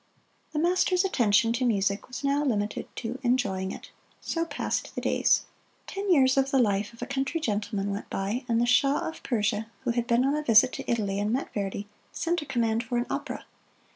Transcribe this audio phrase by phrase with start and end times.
[0.51, 3.91] The master's attention to music was now limited to enjoying it.
[4.19, 5.43] So passed the days.
[5.85, 9.21] Ten years of the life of a country gentleman went by, and the Shah of
[9.21, 12.83] Persia, who had been on a visit to Italy and met Verdi, sent a command
[12.83, 13.45] for an opera.